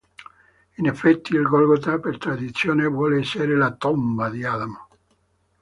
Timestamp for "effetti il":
0.87-1.43